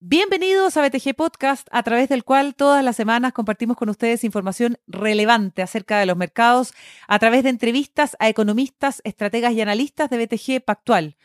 [0.00, 4.78] Bienvenidos a BTG Podcast, a través del cual todas las semanas compartimos con ustedes información
[4.86, 6.72] relevante acerca de los mercados
[7.06, 11.16] a través de entrevistas a economistas, estrategas y analistas de BTG Pactual.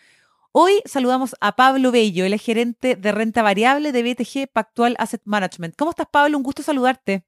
[0.52, 5.76] Hoy saludamos a Pablo Bello, el gerente de renta variable de BTG Pactual Asset Management.
[5.78, 6.38] ¿Cómo estás, Pablo?
[6.38, 7.24] Un gusto saludarte.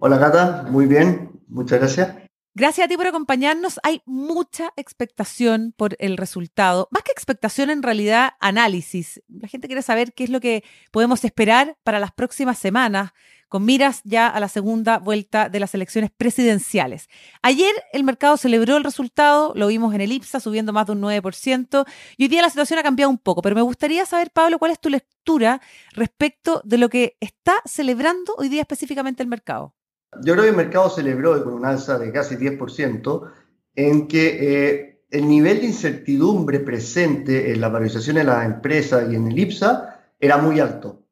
[0.00, 0.66] Hola, Cata.
[0.68, 1.30] Muy bien.
[1.46, 2.23] Muchas gracias.
[2.56, 3.80] Gracias a ti por acompañarnos.
[3.82, 6.86] Hay mucha expectación por el resultado.
[6.92, 9.20] Más que expectación, en realidad, análisis.
[9.26, 10.62] La gente quiere saber qué es lo que
[10.92, 13.10] podemos esperar para las próximas semanas,
[13.48, 17.08] con miras ya a la segunda vuelta de las elecciones presidenciales.
[17.42, 21.00] Ayer el mercado celebró el resultado, lo vimos en el IPSA subiendo más de un
[21.02, 21.84] 9%,
[22.16, 24.70] y hoy día la situación ha cambiado un poco, pero me gustaría saber, Pablo, cuál
[24.70, 25.60] es tu lectura
[25.90, 29.74] respecto de lo que está celebrando hoy día específicamente el mercado.
[30.22, 33.30] Yo creo que el mercado celebró con un alza de casi 10%,
[33.76, 39.16] en que eh, el nivel de incertidumbre presente en la valorización de las empresas y
[39.16, 41.02] en el IPSA era muy alto.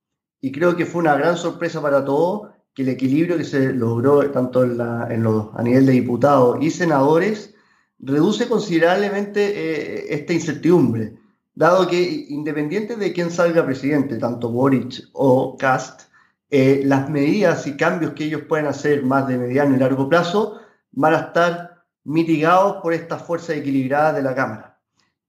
[0.40, 4.30] Y creo que fue una gran sorpresa para todos que el equilibrio que se logró
[4.30, 7.54] tanto en, los, a nivel de diputados y senadores
[7.98, 11.14] reduce considerablemente eh, esta incertidumbre,
[11.54, 16.11] dado que independiente de quién salga presidente, tanto Boric o Cast,
[16.54, 20.60] eh, las medidas y cambios que ellos pueden hacer más de mediano y largo plazo
[20.90, 24.78] van a estar mitigados por esta fuerza equilibrada de la Cámara.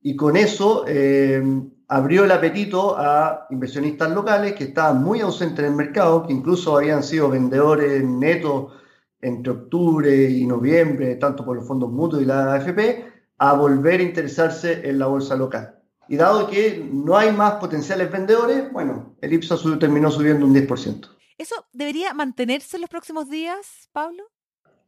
[0.01, 1.41] Y con eso eh,
[1.87, 6.75] abrió el apetito a inversionistas locales que estaban muy ausentes en el mercado, que incluso
[6.75, 8.73] habían sido vendedores netos
[9.21, 13.05] entre octubre y noviembre, tanto por los fondos mutuos y la AFP,
[13.37, 15.82] a volver a interesarse en la bolsa local.
[16.07, 21.07] Y dado que no hay más potenciales vendedores, bueno, el IPSA terminó subiendo un 10%.
[21.37, 24.23] ¿Eso debería mantenerse en los próximos días, Pablo?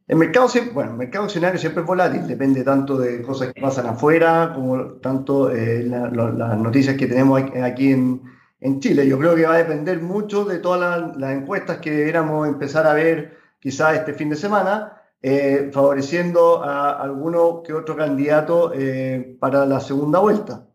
[0.06, 3.86] El mercado, bueno, el mercado accionario siempre es volátil, depende tanto de cosas que pasan
[3.86, 8.22] afuera como tanto eh, las noticias que tenemos aquí en,
[8.60, 9.08] en, Chile.
[9.08, 12.94] Yo creo que va a depender mucho de todas las, encuestas que debiéramos empezar a
[12.94, 19.66] ver quizás este fin de semana, eh, favoreciendo a alguno que otro candidato eh, para
[19.66, 20.68] la segunda vuelta.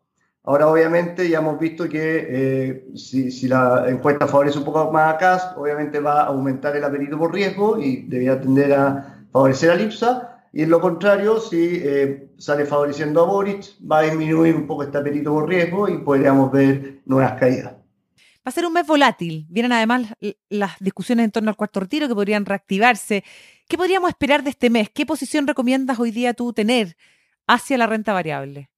[0.43, 5.17] Ahora, obviamente, ya hemos visto que eh, si, la encuesta favorece un poco más a
[5.17, 9.79] CAS, obviamente va a aumentar el apetito por riesgo y debería tender a favorecer a
[9.79, 10.47] IPSA.
[10.51, 14.81] Y en lo contrario, si eh, sale favoreciendo a Boric, va a disminuir un poco
[14.83, 17.73] este apetito por riesgo y podríamos ver nuevas caídas.
[17.73, 19.45] Va a ser un mes volátil.
[19.47, 20.07] Vienen además
[20.49, 23.23] las discusiones en torno al cuarto retiro que podrían reactivarse.
[23.69, 24.89] ¿Qué podríamos esperar de este mes?
[24.89, 26.97] ¿Qué posición recomiendas hoy día tú tener
[27.45, 28.70] hacia la renta variable?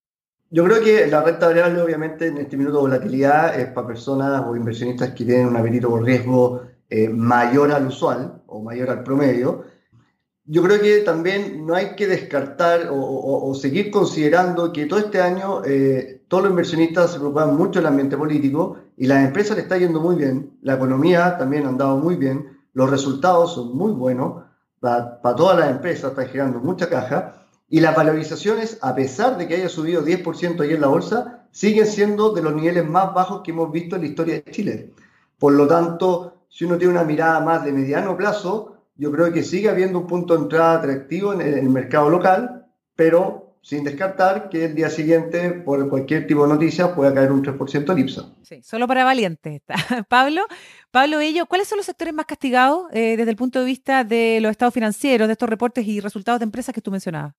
[0.54, 4.44] Yo creo que la renta variable, obviamente, en este minuto de volatilidad es para personas
[4.46, 9.02] o inversionistas que tienen un apetito por riesgo eh, mayor al usual o mayor al
[9.02, 9.64] promedio.
[10.46, 15.64] Yo creo que también no hay que descartar o, seguir considerando que todo este año
[15.66, 19.80] eh, todos los inversionistas se preocupan mucho del ambiente político y las empresas le está
[19.80, 24.44] yendo muy bien, la economía también ha andado muy bien, los resultados son muy buenos,
[24.80, 27.43] para, para todas las empresas están generando mucha caja
[27.74, 31.88] y las valorizaciones, a pesar de que haya subido 10% ahí en la bolsa, siguen
[31.88, 34.92] siendo de los niveles más bajos que hemos visto en la historia de Chile.
[35.40, 39.42] Por lo tanto, si uno tiene una mirada más de mediano plazo, yo creo que
[39.42, 44.66] sigue habiendo un punto de entrada atractivo en el mercado local, pero sin descartar que
[44.66, 48.36] el día siguiente, por cualquier tipo de noticia, pueda caer un 3% el IPSA.
[48.44, 49.64] Sí, solo para valientes.
[50.10, 50.44] Pablo,
[50.92, 54.42] Pablo Ello, ¿cuáles son los sectores más castigados eh, desde el punto de vista de
[54.42, 57.34] los estados financieros, de estos reportes y resultados de empresas que tú mencionabas?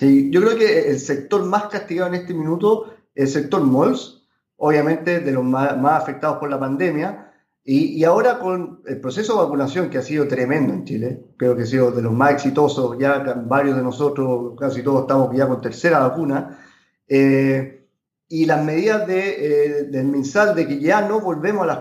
[0.00, 4.26] Sí, yo creo que el sector más castigado en este minuto es el sector malls,
[4.56, 7.30] obviamente de los más, afectados por la pandemia.
[7.62, 11.64] Y, ahora con el proceso de vacunación que ha sido tremendo en Chile, creo que
[11.64, 15.60] ha sido de los más exitosos, ya varios de nosotros, casi todos estamos ya con
[15.60, 16.58] tercera vacuna,
[17.06, 17.86] eh,
[18.26, 21.78] y las medidas de, eh, del MinSal de que ya no volvemos a las,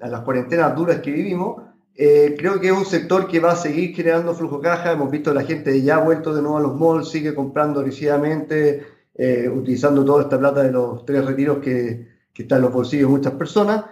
[0.00, 1.62] a las cuarentenas duras que vivimos,
[1.94, 4.92] eh, creo que es un sector que va a seguir generando flujo caja.
[4.92, 8.86] Hemos visto la gente ya ha vuelto de nuevo a los malls, sigue comprando agresivamente,
[9.14, 13.10] eh, utilizando toda esta plata de los tres retiros que, que están en los bolsillos
[13.10, 13.84] de muchas personas.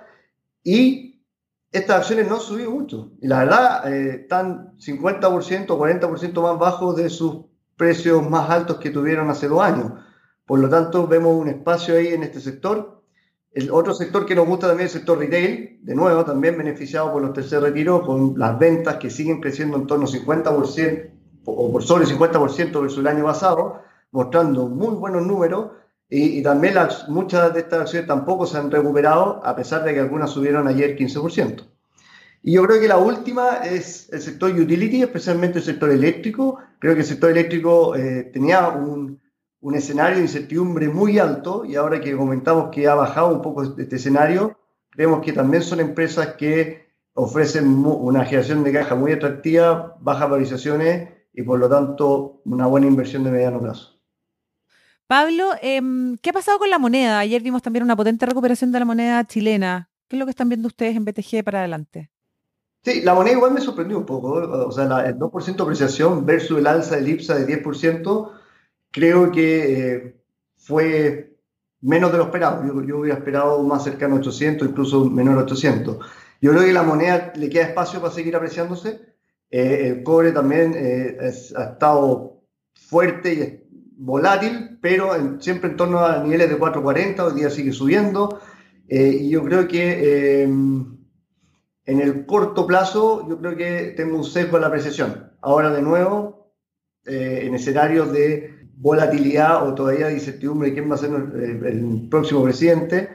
[0.62, 1.22] Y
[1.70, 3.12] estas acciones no han subido mucho.
[3.20, 7.44] Y la verdad, eh, están 50%, 40% más bajos de sus
[7.76, 9.92] precios más altos que tuvieron hace dos años.
[10.46, 12.97] Por lo tanto, vemos un espacio ahí en este sector
[13.52, 17.12] el otro sector que nos gusta también es el sector retail, de nuevo, también beneficiado
[17.12, 21.10] por los tercer retiros, con las ventas que siguen creciendo en torno al 50%
[21.44, 23.80] o por sobre el 50% versus el año pasado,
[24.10, 25.70] mostrando muy buenos números.
[26.10, 30.00] Y, también las, muchas de estas acciones tampoco se han recuperado, a pesar de que
[30.00, 31.64] algunas subieron ayer 15%.
[32.42, 36.58] Y yo creo que la última es el sector utility, especialmente el sector eléctrico.
[36.78, 39.20] Creo que el sector eléctrico eh, tenía un,
[39.60, 43.62] un, escenario de incertidumbre muy alto y ahora que comentamos que ha bajado un poco
[43.62, 44.58] este escenario,
[44.90, 51.08] creemos que también son empresas que ofrecen una generación de caja muy atractiva, bajas valorizaciones
[51.32, 53.99] y por lo tanto una buena inversión de mediano plazo.
[55.08, 57.19] Pablo, em, ¿qué ha pasado con la moneda?
[57.19, 59.88] Ayer vimos también una potente recuperación de la moneda chilena.
[60.06, 62.11] ¿Qué es lo que están viendo ustedes en BTG para adelante?
[62.84, 64.32] Sí, la moneda igual me sorprendió un poco.
[64.32, 68.32] O sea, el 2% de apreciación versus el alza del IPSA de 10%,
[68.90, 70.20] creo que eh,
[70.56, 71.37] fue
[71.81, 72.67] menos de lo esperado.
[72.67, 75.99] Yo, yo, hubiera esperado más cercano a 800, incluso menor a 800.
[76.40, 79.00] Yo creo que la moneda le queda espacio para seguir apreciándose.
[79.50, 82.43] Eh, el cobre también eh, ha estado
[82.75, 88.40] fuerte y volátil, pero siempre en torno a niveles de 4.40, hoy día sigue subiendo.
[88.88, 90.96] Eh, y yo creo que em,
[91.85, 95.32] en el corto plazo, yo creo que tengo un sesgo en la apreciación.
[95.40, 96.52] Ahora de nuevo,
[97.05, 103.08] en escenarios de volatilidad o todavía incertidumbre de quién va a ser el próximo presidente,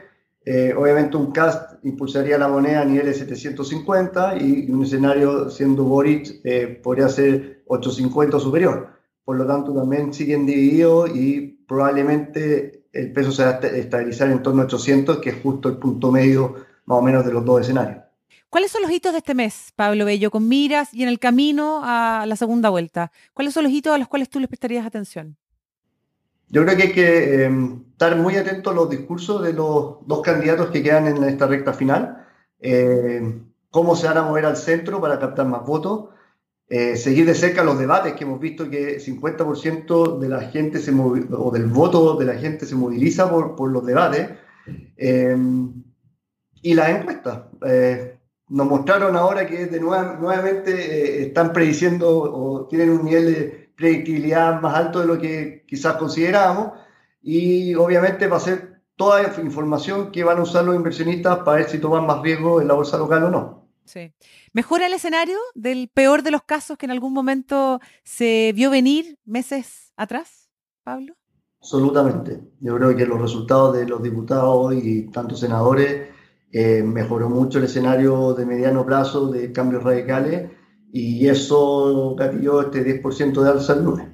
[0.46, 6.40] eh, obviamente un cast impulsaría la moneda a niveles 750 y un escenario siendo Boric
[6.44, 8.88] eh, podría ser 850 o superior.
[9.24, 14.42] Por lo tanto, también siguen divididos y probablemente el peso se va a estabilizar en
[14.42, 17.62] torno a 800, que es justo el punto medio más o menos de los dos
[17.62, 18.04] escenarios.
[18.50, 21.80] ¿Cuáles son los hitos de este mes, Pablo Bello, con miras y en el camino
[21.82, 23.10] a la segunda vuelta?
[23.32, 25.38] ¿Cuáles son los hitos a los cuales tú le prestarías atención?
[26.48, 30.20] Yo creo que hay que em, estar muy atentos a los discursos de los dos
[30.22, 32.26] candidatos que quedan en esta recta final,
[32.60, 36.10] em, cómo se van a mover al centro para captar más votos,
[36.68, 40.92] eh, seguir de cerca los debates, que hemos visto que 50% de la gente se
[40.92, 44.30] o del voto de la gente se moviliza por, por los debates,
[44.96, 45.84] em,
[46.62, 47.42] y las encuestas.
[47.66, 48.18] Eh,
[48.48, 54.60] nos mostraron ahora que de nuevamente eh, están prediciendo o tienen un nivel de predictibilidad
[54.60, 56.72] más alto de lo que quizás considerábamos
[57.22, 61.68] y obviamente va a ser toda información que van a usar los inversionistas para ver
[61.68, 63.68] si toman más riesgo en la bolsa local o no.
[63.84, 64.12] Sí.
[64.52, 69.18] ¿Mejora el escenario del peor de los casos que en algún momento se vio venir
[69.24, 70.50] meses atrás,
[70.82, 71.14] Pablo?
[71.60, 72.40] Absolutamente.
[72.60, 76.08] Yo creo que los resultados de los diputados y tantos senadores
[76.52, 80.50] eh, mejoró mucho el escenario de mediano plazo de cambios radicales
[80.94, 84.06] y eso gatilló este 10% de alza el lunes.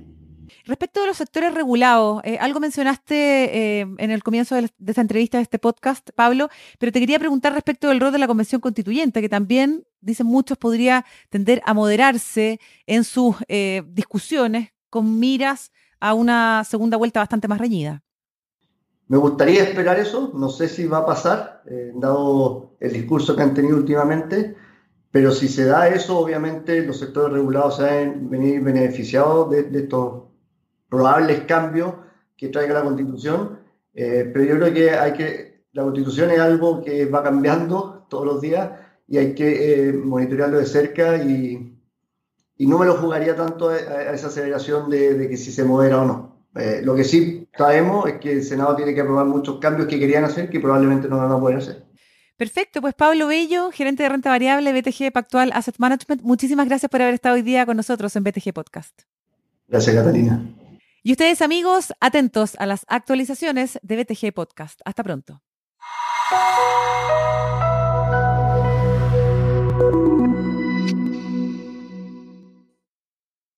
[0.65, 5.37] Respecto de los sectores regulados, eh, algo mencionaste eh, en el comienzo de, esta entrevista,
[5.37, 6.49] de este podcast, Pablo,
[6.79, 10.57] pero te quería preguntar respecto del rol de la Convención Constituyente, que también, dicen muchos,
[10.57, 17.47] podría tender a moderarse en sus eh, discusiones con miras a una segunda vuelta bastante
[17.47, 18.03] más reñida.
[19.07, 21.63] Me gustaría esperar eso, no sé si va a pasar,
[21.97, 24.57] dado el discurso que han tenido últimamente.
[25.11, 29.69] Pero si se da eso, obviamente los sectores regulados se van a venir beneficiados de,
[29.73, 30.25] estos
[30.89, 31.95] probables cambios
[32.37, 33.59] que traiga la Constitución.
[33.93, 38.25] Eh, pero yo creo que hay que, la Constitución es algo que va cambiando todos
[38.25, 38.71] los días
[39.09, 41.77] y hay que eh, monitorearlo de cerca y,
[42.57, 46.05] y, no me lo jugaría tanto a, esa aceleración de, que si se modera o
[46.05, 46.47] no.
[46.55, 49.99] Eh, lo que sí sabemos es que el Senado tiene que aprobar muchos cambios que
[49.99, 51.90] querían hacer que probablemente no van a poder hacer.
[52.41, 57.03] Perfecto, pues Pablo Bello, gerente de renta variable BTG Pactual Asset Management, muchísimas gracias por
[57.03, 59.03] haber estado hoy día con nosotros en BTG Podcast.
[59.69, 60.43] Gracias, Catalina.
[61.03, 64.81] Y ustedes, amigos, atentos a las actualizaciones de BTG Podcast.
[64.87, 65.43] Hasta pronto.